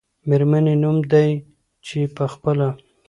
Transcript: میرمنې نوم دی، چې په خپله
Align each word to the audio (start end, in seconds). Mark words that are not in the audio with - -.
میرمنې 0.27 0.73
نوم 0.83 0.97
دی، 1.11 1.29
چې 1.85 1.99
په 2.15 2.25
خپله 2.33 2.67